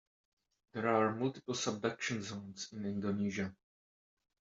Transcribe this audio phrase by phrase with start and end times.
[0.73, 3.53] There are multiple subduction zones in Indonesia.